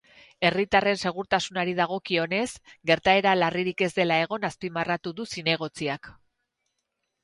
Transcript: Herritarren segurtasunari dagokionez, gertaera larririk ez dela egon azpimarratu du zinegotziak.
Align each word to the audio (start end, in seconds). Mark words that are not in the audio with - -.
Herritarren 0.47 0.95
segurtasunari 1.09 1.75
dagokionez, 1.81 2.47
gertaera 2.93 3.37
larririk 3.43 3.87
ez 3.91 3.93
dela 4.01 4.21
egon 4.27 4.53
azpimarratu 4.53 5.19
du 5.23 5.31
zinegotziak. 5.37 6.15